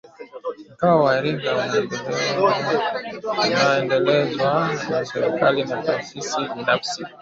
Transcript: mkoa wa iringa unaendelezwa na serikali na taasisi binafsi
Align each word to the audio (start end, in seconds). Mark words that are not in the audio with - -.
mkoa 0.71 0.95
wa 1.03 1.17
iringa 1.17 1.71
unaendelezwa 3.37 4.69
na 4.89 5.05
serikali 5.05 5.63
na 5.63 5.83
taasisi 5.83 6.41
binafsi 6.55 7.03